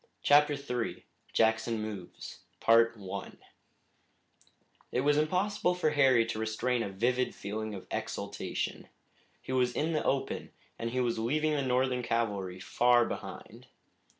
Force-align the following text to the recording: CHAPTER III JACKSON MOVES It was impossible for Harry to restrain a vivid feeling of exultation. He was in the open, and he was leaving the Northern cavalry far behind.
CHAPTER 0.23 0.53
III 0.53 1.05
JACKSON 1.31 1.79
MOVES 1.79 2.39
It 4.91 5.01
was 5.01 5.17
impossible 5.19 5.75
for 5.75 5.91
Harry 5.91 6.25
to 6.25 6.39
restrain 6.39 6.81
a 6.81 6.89
vivid 6.89 7.35
feeling 7.35 7.75
of 7.75 7.85
exultation. 7.91 8.87
He 9.43 9.51
was 9.51 9.75
in 9.75 9.93
the 9.93 10.03
open, 10.03 10.49
and 10.79 10.89
he 10.89 10.99
was 11.01 11.19
leaving 11.19 11.51
the 11.53 11.61
Northern 11.61 12.01
cavalry 12.01 12.59
far 12.59 13.05
behind. 13.05 13.67